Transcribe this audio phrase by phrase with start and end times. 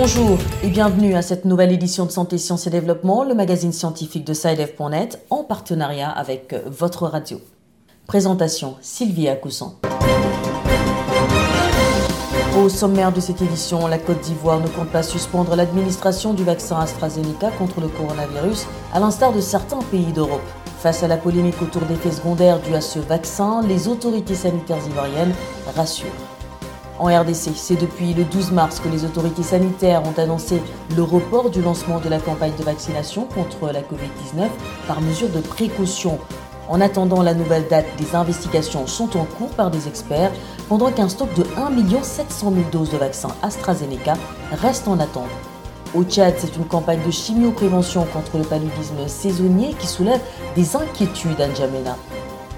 [0.00, 4.24] Bonjour et bienvenue à cette nouvelle édition de Santé, Sciences et Développement, le magazine scientifique
[4.24, 7.40] de SciDev.net en partenariat avec votre radio.
[8.06, 9.74] Présentation Sylvie Coussan.
[12.56, 16.78] Au sommaire de cette édition, la Côte d'Ivoire ne compte pas suspendre l'administration du vaccin
[16.78, 20.46] AstraZeneca contre le coronavirus, à l'instar de certains pays d'Europe.
[20.78, 25.34] Face à la polémique autour d'effets secondaires dus à ce vaccin, les autorités sanitaires ivoiriennes
[25.74, 26.37] rassurent.
[26.98, 30.60] En RDC, c'est depuis le 12 mars que les autorités sanitaires ont annoncé
[30.96, 34.48] le report du lancement de la campagne de vaccination contre la Covid-19
[34.88, 36.18] par mesure de précaution.
[36.68, 40.32] En attendant la nouvelle date, des investigations sont en cours par des experts,
[40.68, 44.14] pendant qu'un stock de 1 700 000 doses de vaccin AstraZeneca
[44.60, 45.30] reste en attente.
[45.94, 50.20] Au Tchad, c'est une campagne de chimioprévention contre le paludisme saisonnier qui soulève
[50.54, 51.96] des inquiétudes à N'Djamena.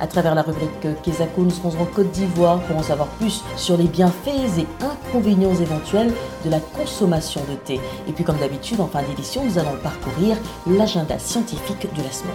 [0.00, 3.76] À travers la rubrique Kesako, nous serons en Côte d'Ivoire pour en savoir plus sur
[3.76, 6.10] les bienfaits et inconvénients éventuels
[6.42, 7.78] de la consommation de thé.
[8.08, 12.34] Et puis comme d'habitude, en fin d'édition, nous allons parcourir l'agenda scientifique de la semaine.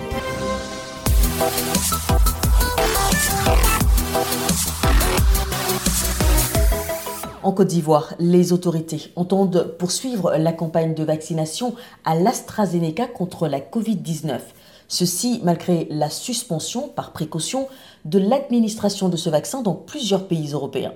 [7.41, 13.59] En Côte d'Ivoire, les autorités entendent poursuivre la campagne de vaccination à l'AstraZeneca contre la
[13.59, 14.39] Covid-19.
[14.87, 17.67] Ceci malgré la suspension, par précaution,
[18.05, 20.93] de l'administration de ce vaccin dans plusieurs pays européens.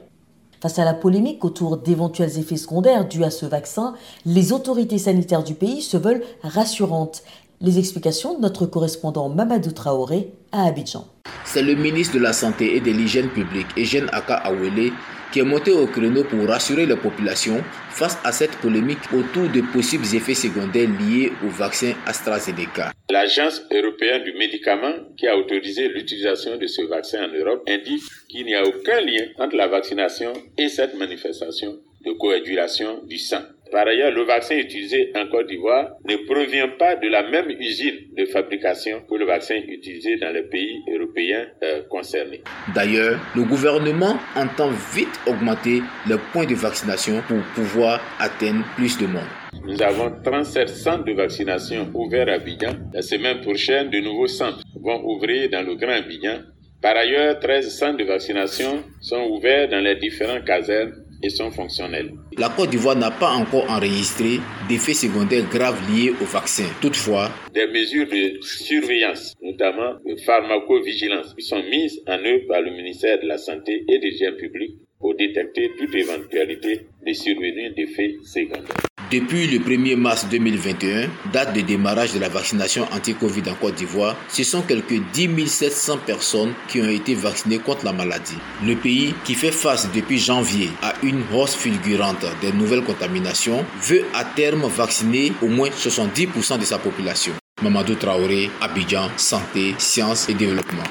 [0.61, 3.93] Face à la polémique autour d'éventuels effets secondaires dus à ce vaccin,
[4.25, 7.23] les autorités sanitaires du pays se veulent rassurantes.
[7.61, 11.07] Les explications de notre correspondant Mamadou Traoré à Abidjan.
[11.45, 14.91] C'est le ministre de la Santé et de l'Hygiène publique, Eugène Aka Awele,
[15.31, 19.61] qui est monté au créneau pour rassurer la population face à cette polémique autour de
[19.73, 22.91] possibles effets secondaires liés au vaccin AstraZeneca.
[23.11, 28.45] L'Agence européenne du médicament qui a autorisé l'utilisation de ce vaccin en Europe indique qu'il
[28.45, 33.41] n'y a aucun lien entre la vaccination et cette manifestation de coagulation du sang.
[33.71, 37.97] Par ailleurs, le vaccin utilisé en Côte d'Ivoire ne provient pas de la même usine
[38.17, 42.41] de fabrication que le vaccin utilisé dans les pays européens euh, concernés.
[42.73, 49.05] D'ailleurs, le gouvernement entend vite augmenter le point de vaccination pour pouvoir atteindre plus de
[49.05, 49.21] monde.
[49.65, 52.73] Nous avons 37 centres de vaccination ouverts à Abidjan.
[52.93, 56.39] La semaine prochaine, de nouveaux centres vont ouvrir dans le Grand Abidjan.
[56.81, 60.93] Par ailleurs, 13 centres de vaccination sont ouverts dans les différents casernes
[61.23, 62.13] et sont fonctionnels.
[62.37, 66.65] La Côte d'Ivoire n'a pas encore enregistré d'effets secondaires graves liés au vaccin.
[66.81, 73.19] Toutefois, des mesures de surveillance, notamment de pharmacovigilance, sont mises en œuvre par le ministère
[73.21, 78.88] de la Santé et des Hygiène publique pour détecter toute éventualité de survenue d'effets secondaires.
[79.11, 84.15] Depuis le 1er mars 2021, date de démarrage de la vaccination anti-Covid en Côte d'Ivoire,
[84.27, 88.37] ce sont quelques 10 700 personnes qui ont été vaccinées contre la maladie.
[88.63, 94.05] Le pays, qui fait face depuis janvier à une hausse fulgurante des nouvelles contaminations, veut
[94.13, 97.33] à terme vacciner au moins 70% de sa population.
[97.63, 100.83] Mamadou Traoré, Abidjan, Santé, Sciences et Développement.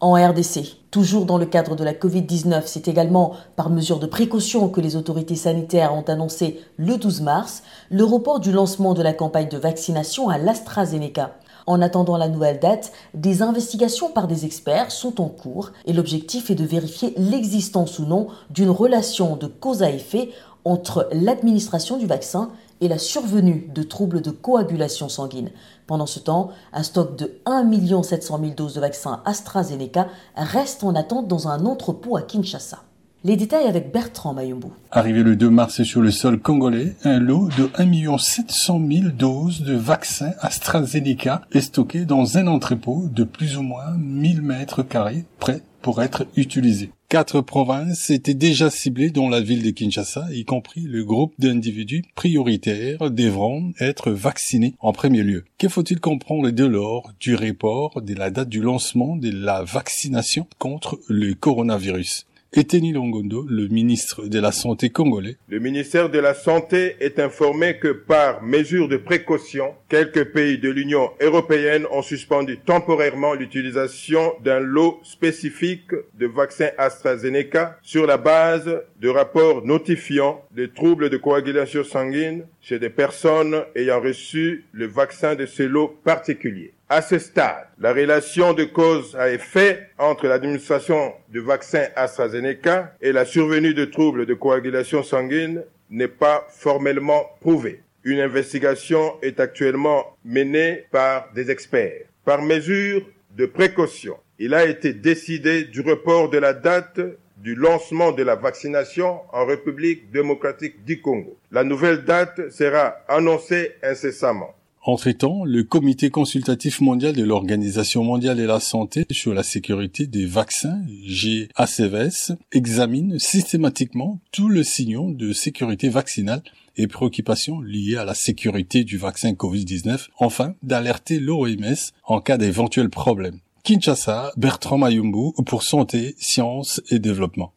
[0.00, 4.68] En RDC, Toujours dans le cadre de la Covid-19, c'est également par mesure de précaution
[4.68, 9.12] que les autorités sanitaires ont annoncé le 12 mars le report du lancement de la
[9.12, 11.34] campagne de vaccination à l'AstraZeneca.
[11.66, 16.52] En attendant la nouvelle date, des investigations par des experts sont en cours et l'objectif
[16.52, 20.30] est de vérifier l'existence ou non d'une relation de cause à effet
[20.64, 25.50] entre l'administration du vaccin et la survenue de troubles de coagulation sanguine.
[25.86, 30.94] Pendant ce temps, un stock de 1 700 000 doses de vaccin AstraZeneca reste en
[30.94, 32.82] attente dans un entrepôt à Kinshasa.
[33.26, 34.66] Les détails avec Bertrand Mayumbu.
[34.90, 39.62] Arrivé le 2 mars sur le sol congolais, un lot de 1 700 000 doses
[39.62, 45.24] de vaccin AstraZeneca est stocké dans un entrepôt de plus ou moins 1000 mètres carrés
[45.38, 46.92] prêt pour être utilisé.
[47.14, 52.02] Quatre provinces étaient déjà ciblées dans la ville de Kinshasa, y compris le groupe d'individus
[52.16, 55.44] prioritaires devront être vaccinés en premier lieu.
[55.56, 60.48] Que faut-il comprendre de lors du report de la date du lancement de la vaccination
[60.58, 62.26] contre le coronavirus?
[62.56, 65.36] Eteni Longondo, le ministre de la Santé congolais.
[65.48, 70.70] Le ministère de la Santé est informé que par mesure de précaution, quelques pays de
[70.70, 78.70] l'Union européenne ont suspendu temporairement l'utilisation d'un lot spécifique de vaccins AstraZeneca sur la base
[79.00, 85.34] de rapports notifiant des troubles de coagulation sanguine chez des personnes ayant reçu le vaccin
[85.34, 86.73] de ce lot particulier.
[86.90, 93.10] À ce stade, la relation de cause à effet entre l'administration du vaccin AstraZeneca et
[93.10, 97.80] la survenue de troubles de coagulation sanguine n'est pas formellement prouvée.
[98.04, 102.02] Une investigation est actuellement menée par des experts.
[102.26, 103.02] Par mesure
[103.34, 107.00] de précaution, il a été décidé du report de la date
[107.38, 111.38] du lancement de la vaccination en République démocratique du Congo.
[111.50, 114.54] La nouvelle date sera annoncée incessamment.
[114.86, 120.26] Entre-temps, le Comité consultatif mondial de l'Organisation mondiale de la santé sur la sécurité des
[120.26, 126.42] vaccins, GACVS, examine systématiquement tous les signaux de sécurité vaccinale
[126.76, 132.90] et préoccupations liées à la sécurité du vaccin Covid-19, enfin d'alerter l'OMS en cas d'éventuels
[132.90, 133.38] problèmes.
[133.62, 137.54] Kinshasa, Bertrand Mayumbu pour Santé, Sciences et Développement.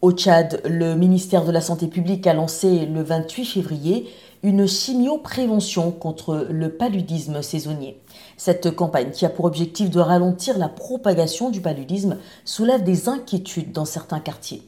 [0.00, 4.06] Au Tchad, le ministère de la Santé publique a lancé le 28 février
[4.42, 8.00] une chimioprévention contre le paludisme saisonnier.
[8.36, 13.72] Cette campagne, qui a pour objectif de ralentir la propagation du paludisme, soulève des inquiétudes
[13.72, 14.62] dans certains quartiers.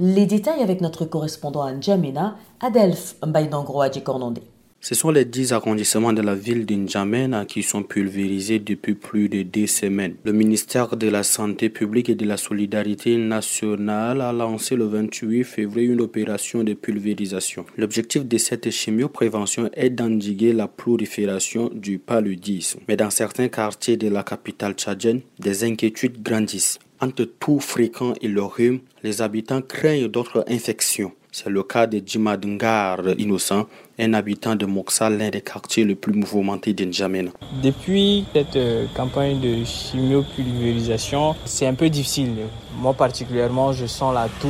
[0.00, 4.42] Les détails avec notre correspondant à N'Djamena, Adelph Mbaïdangro Adjekornandé.
[4.80, 9.42] Ce sont les dix arrondissements de la ville d'Injamena qui sont pulvérisés depuis plus de
[9.42, 10.14] deux semaines.
[10.22, 15.42] Le ministère de la Santé publique et de la Solidarité nationale a lancé le 28
[15.42, 17.66] février une opération de pulvérisation.
[17.76, 22.78] L'objectif de cette chimioprévention est d'endiguer la prolifération du paludisme.
[22.86, 26.78] Mais dans certains quartiers de la capitale tchadienne, des inquiétudes grandissent.
[27.00, 31.12] Entre tout fréquent et le rhume, les habitants craignent d'autres infections.
[31.40, 36.12] C'est le cas de Djimadngar Innocent, un habitant de Moxa, l'un des quartiers les plus
[36.12, 37.30] mouvementés d'Injamena.
[37.62, 42.32] Depuis cette euh, campagne de chimiopulvérisation, c'est un peu difficile.
[42.80, 44.48] Moi particulièrement, je sens la toux,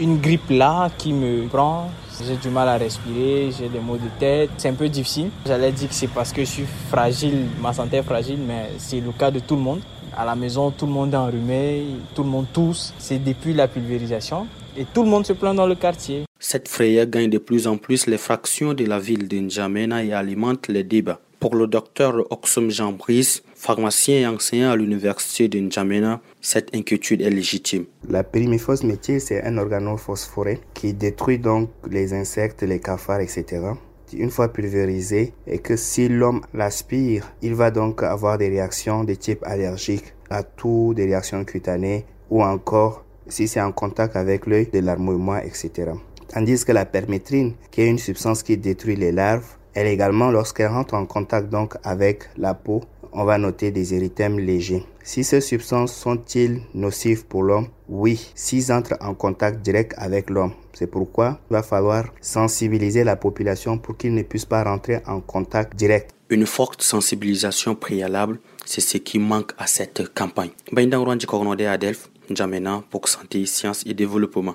[0.00, 1.88] une grippe là qui me prend.
[2.26, 4.50] J'ai du mal à respirer, j'ai des maux de tête.
[4.56, 5.30] C'est un peu difficile.
[5.46, 9.00] J'allais dire que c'est parce que je suis fragile, ma santé est fragile, mais c'est
[9.00, 9.80] le cas de tout le monde.
[10.16, 11.84] À la maison, tout le monde est enrhumé,
[12.14, 12.92] tout le monde tousse.
[12.98, 14.46] C'est depuis la pulvérisation
[14.76, 16.24] et tout le monde se plaint dans le quartier.
[16.38, 20.68] Cette frayeur gagne de plus en plus les fractions de la ville d'Injamena et alimente
[20.68, 21.20] les débats.
[21.38, 27.30] Pour le docteur Oxum Jean Brice, pharmacien et enseignant à l'université d'Injamena, cette inquiétude est
[27.30, 27.86] légitime.
[28.08, 33.72] La pyrimifos méthyle, c'est un organophosphoré qui détruit donc les insectes, les cafards, etc.
[34.12, 39.14] Une fois pulvérisé, et que si l'homme l'aspire, il va donc avoir des réactions de
[39.14, 44.68] type allergique, à tout, des réactions cutanées ou encore si c'est en contact avec l'œil,
[44.72, 45.92] de l'armouillement, etc.
[46.28, 50.68] Tandis que la permétrine, qui est une substance qui détruit les larves, elle également, lorsqu'elle
[50.68, 54.84] rentre en contact donc avec la peau, on va noter des érythèmes légers.
[55.02, 57.68] Si ces substances sont-ils nocives pour l'homme?
[57.88, 60.52] Oui, s'ils entrent en contact direct avec l'homme.
[60.72, 65.20] C'est pourquoi il va falloir sensibiliser la population pour qu'ils ne puissent pas rentrer en
[65.20, 66.10] contact direct.
[66.28, 70.50] Une forte sensibilisation préalable, c'est ce qui manque à cette campagne.
[72.30, 74.54] N'Djamena pour santé, sciences et développement.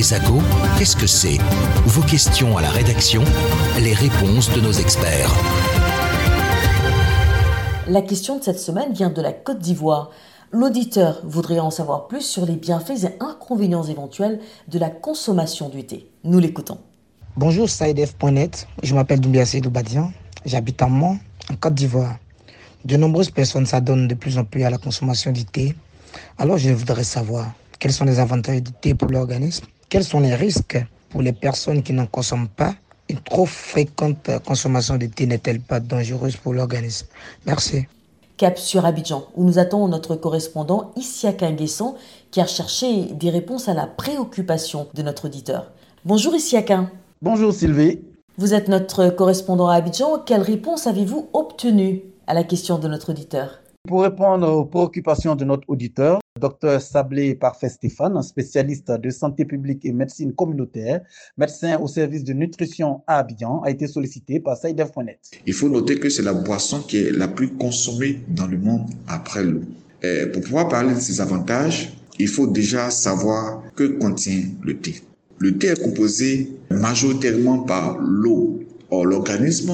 [0.00, 0.38] Kesako,
[0.78, 1.36] qu'est-ce que c'est
[1.84, 3.22] Vos questions à la rédaction,
[3.78, 5.30] les réponses de nos experts.
[7.86, 10.10] La question de cette semaine vient de la Côte d'Ivoire.
[10.52, 15.84] L'auditeur voudrait en savoir plus sur les bienfaits et inconvénients éventuels de la consommation du
[15.84, 16.10] thé.
[16.24, 16.78] Nous l'écoutons.
[17.36, 18.68] Bonjour, Saïdef.net.
[18.82, 20.12] Je m'appelle Doumbia Seydou Badian.
[20.46, 21.18] J'habite en Mont,
[21.50, 22.16] en Côte d'Ivoire.
[22.86, 25.74] De nombreuses personnes s'adonnent de plus en plus à la consommation du thé.
[26.38, 30.34] Alors je voudrais savoir quels sont les avantages du thé pour l'organisme, quels sont les
[30.34, 30.78] risques
[31.10, 32.74] pour les personnes qui n'en consomment pas.
[33.10, 37.08] Une trop fréquente consommation de thé n'est-elle pas dangereuse pour l'organisme?
[37.44, 37.86] Merci.
[38.36, 41.96] Cap sur Abidjan, où nous attend notre correspondant Issiaka Nguesson,
[42.30, 45.72] qui a cherché des réponses à la préoccupation de notre auditeur.
[46.04, 46.88] Bonjour Issiaka.
[47.20, 47.98] Bonjour Sylvie.
[48.38, 50.20] Vous êtes notre correspondant à Abidjan.
[50.24, 53.60] Quelle réponse avez-vous obtenue à la question de notre auditeur?
[53.88, 59.84] Pour répondre aux préoccupations de notre auditeur, Dr Sablé Parfait Stéphane, spécialiste de santé publique
[59.86, 61.00] et médecine communautaire,
[61.38, 65.18] médecin au service de nutrition à Abidjan, a été sollicité par Saïdef.net.
[65.46, 68.90] Il faut noter que c'est la boisson qui est la plus consommée dans le monde
[69.08, 69.62] après l'eau.
[70.32, 75.00] Pour pouvoir parler de ses avantages, il faut déjà savoir que contient le thé.
[75.38, 78.60] Le thé est composé majoritairement par l'eau.
[78.90, 79.72] Or, l'organisme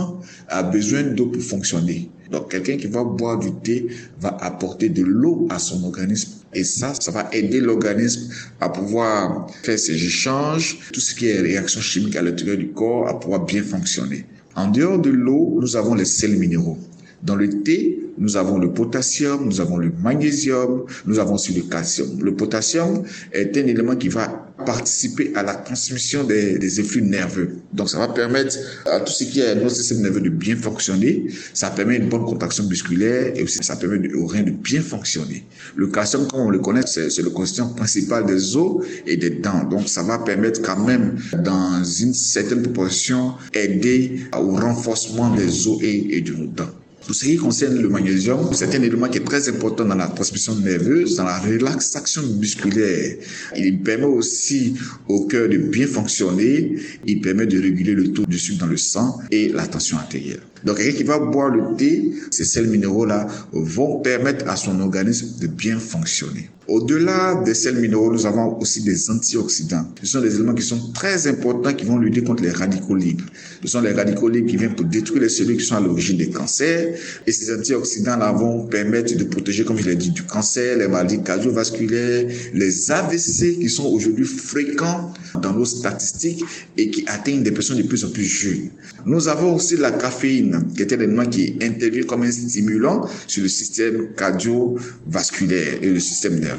[0.49, 2.09] a besoin d'eau pour fonctionner.
[2.31, 3.87] Donc, quelqu'un qui va boire du thé
[4.21, 6.33] va apporter de l'eau à son organisme.
[6.55, 11.41] Et ça, ça va aider l'organisme à pouvoir faire ses échanges, tout ce qui est
[11.41, 14.25] réaction chimique à l'intérieur du corps, à pouvoir bien fonctionner.
[14.55, 16.79] En dehors de l'eau, nous avons les sels minéraux.
[17.23, 21.63] Dans le thé, nous avons le potassium, nous avons le magnésium, nous avons aussi le
[21.63, 22.23] calcium.
[22.23, 27.57] Le potassium est un élément qui va participer à la transmission des, des effluves nerveux.
[27.73, 28.57] Donc ça va permettre
[28.87, 31.27] à tout ce qui est notre système nerveux de bien fonctionner.
[31.53, 35.45] Ça permet une bonne contraction musculaire et aussi ça permet aux reins de bien fonctionner.
[35.77, 39.65] Le calcium, comme on le connaît, c'est le constituant principal des os et des dents.
[39.65, 45.79] Donc ça va permettre quand même, dans une certaine proportion, aider au renforcement des os
[45.83, 46.71] et, et de nos dents.
[47.07, 50.09] Pour ce qui concerne le magnésium, c'est un élément qui est très important dans la
[50.09, 53.19] transmission nerveuse, dans la relaxation musculaire.
[53.57, 54.75] Il permet aussi
[55.07, 56.75] au cœur de bien fonctionner.
[57.07, 60.41] Il permet de réguler le taux de sucre dans le sang et la tension artérielle.
[60.65, 65.39] Donc, quelqu'un qui va boire le thé, ces sels minéraux-là vont permettre à son organisme
[65.41, 66.51] de bien fonctionner.
[66.69, 69.87] Au-delà des sels minéraux, nous avons aussi des antioxydants.
[70.03, 73.25] Ce sont des éléments qui sont très importants qui vont lutter contre les radicaux libres.
[73.63, 76.17] Ce sont les radicaux libres qui viennent pour détruire les cellules qui sont à l'origine
[76.17, 76.99] des cancers.
[77.25, 81.23] Et ces antioxydants-là vont permettre de protéger, comme je l'ai dit, du cancer, les maladies
[81.23, 86.45] cardiovasculaires, les AVC qui sont aujourd'hui fréquents dans nos statistiques
[86.77, 88.71] et qui atteignent des personnes de plus en plus jeunes.
[89.05, 93.45] Nous avons aussi la caféine, qui est un élément qui intervient comme un stimulant sur
[93.45, 96.56] le système cardiovasculaire et le système nerveux.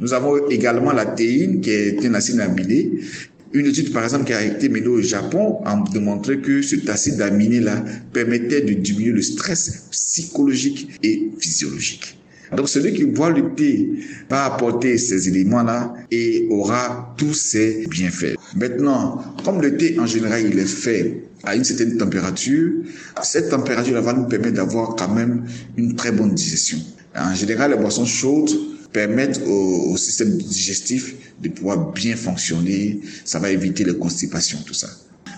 [0.00, 2.90] Nous avons également la théine, qui est un acide aminé.
[3.52, 7.20] Une étude, par exemple, qui a été menée au Japon a démontré que cet acide
[7.20, 12.16] aminé-là permettait de diminuer le stress psychologique et physiologique.
[12.56, 13.88] Donc celui qui boit le thé
[14.28, 18.36] va apporter ces éléments-là et aura tous ces bienfaits.
[18.56, 22.70] Maintenant, comme le thé en général il est fait à une certaine température,
[23.22, 25.44] cette température va nous permettre d'avoir quand même
[25.76, 26.78] une très bonne digestion.
[27.16, 28.50] En général, les boissons chaudes
[28.92, 33.00] permettre au, système digestif de pouvoir bien fonctionner.
[33.24, 34.88] Ça va éviter les constipations, tout ça.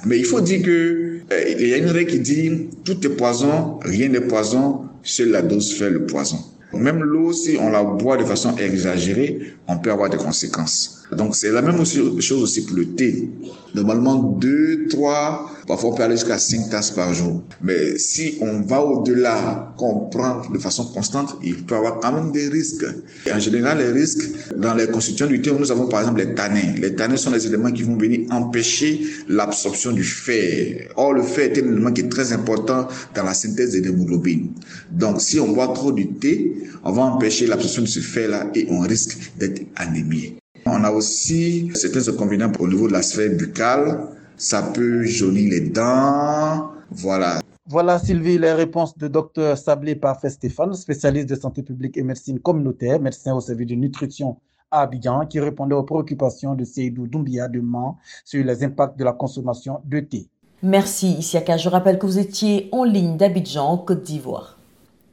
[0.06, 3.10] Mais il faut dire que euh, il y a une règle qui dit tout est
[3.10, 6.38] poison, rien n'est poison, seule la dose fait le poison.
[6.74, 11.04] Même l'eau, si on la boit de façon exagérée, on peut avoir des conséquences.
[11.12, 13.30] Donc c'est la même chose aussi pour le thé.
[13.74, 17.42] Normalement, deux, trois, parfois on peut aller jusqu'à cinq tasses par jour.
[17.62, 22.12] Mais si on va au-delà, qu'on prend de façon constante, il peut y avoir quand
[22.12, 22.86] même des risques.
[23.26, 26.34] Et en général, les risques, dans les constituants du thé, nous avons par exemple les
[26.34, 26.74] tanins.
[26.78, 30.88] Les tanins sont les éléments qui vont venir empêcher l'absorption du fer.
[30.96, 34.52] Or, le fer est un élément qui est très important dans la synthèse des hémoglobines.
[34.90, 38.66] Donc, si on boit trop du thé, on va empêcher l'absorption de ce fer-là et
[38.70, 40.36] on risque d'être anémié.
[40.66, 44.08] On a aussi certains inconvénients au niveau de la sphère buccale.
[44.36, 46.70] Ça peut jaunir les dents.
[46.90, 47.40] Voilà.
[47.66, 52.38] Voilà, Sylvie, les réponses de Dr Sablé Parfait Stéphane, spécialiste de santé publique et médecine
[52.38, 54.36] communautaire, médecin au service de nutrition
[54.70, 59.04] à Abidjan, qui répondait aux préoccupations de Seydou Doumbia de Mans sur les impacts de
[59.04, 60.28] la consommation de thé.
[60.62, 61.56] Merci, Isiaka.
[61.56, 64.58] Je rappelle que vous étiez en ligne d'Abidjan, en Côte d'Ivoire.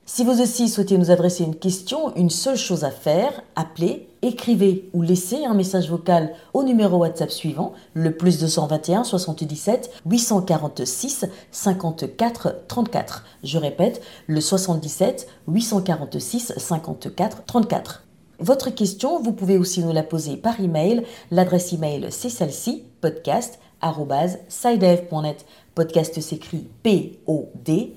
[0.06, 4.90] Si vous aussi souhaitez nous adresser une question, une seule chose à faire, appelez, écrivez
[4.94, 12.66] ou laissez un message vocal au numéro WhatsApp suivant, le plus 221 77 846 54
[12.68, 13.26] 34.
[13.44, 18.04] Je répète, le 77 846 54 34.
[18.40, 21.06] Votre question, vous pouvez aussi nous la poser par email.
[21.30, 25.46] L'adresse email c'est celle-ci, podcast.sidev.net.
[25.76, 27.92] Podcast s'écrit P-O-D-C-A-S-T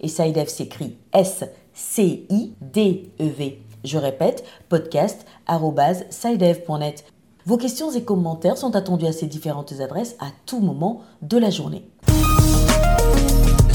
[0.00, 1.52] et SciDev s'écrit S-C-I-D-E-V.
[3.84, 7.04] Je répète, podcast.sidev.net.
[7.46, 11.50] Vos questions et commentaires sont attendus à ces différentes adresses à tout moment de la
[11.50, 11.88] journée.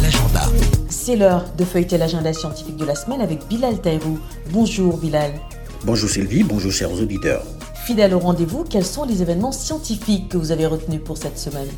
[0.01, 0.41] L'agenda.
[0.89, 4.19] C'est l'heure de feuilleter l'agenda scientifique de la semaine avec Bilal Taïrou.
[4.51, 5.31] Bonjour Bilal.
[5.85, 7.43] Bonjour Sylvie, bonjour chers auditeurs.
[7.85, 11.69] Fidèle au rendez-vous, quels sont les événements scientifiques que vous avez retenus pour cette semaine?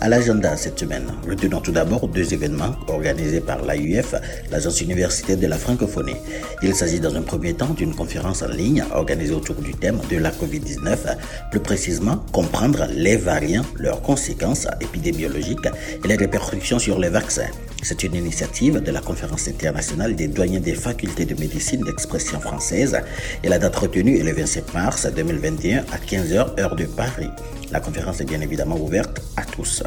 [0.00, 4.14] À l'agenda cette semaine, retenons tout d'abord deux événements organisés par l'AUF,
[4.50, 6.16] l'Agence universitaire de la francophonie.
[6.62, 10.16] Il s'agit dans un premier temps d'une conférence en ligne organisée autour du thème de
[10.16, 11.16] la COVID-19,
[11.50, 15.68] plus précisément comprendre les variants, leurs conséquences épidémiologiques
[16.04, 17.50] et les répercussions sur les vaccins.
[17.82, 22.98] C'est une initiative de la conférence internationale des doyens des facultés de médecine d'expression française
[23.42, 27.30] et la date retenue est le 27 mars 2021 à 15h heure de Paris.
[27.70, 29.82] La conférence est bien évidemment ouverte à tous.